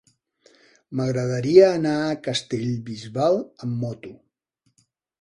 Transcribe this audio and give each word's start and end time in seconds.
M'agradaria 0.99 1.69
anar 1.75 1.93
a 2.07 2.17
Castellbisbal 2.31 3.41
amb 3.47 3.81
moto. 3.87 4.19